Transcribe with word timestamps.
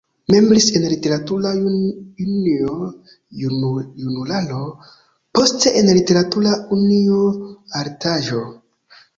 Membris 0.29 0.75
en 0.77 0.85
Literatura 0.89 1.51
Unio 1.55 3.03
"Junularo", 3.39 4.79
poste 5.31 5.69
en 5.79 5.93
Literatura 5.99 6.51
unio 6.79 7.21
"Altaĵo". 7.83 8.43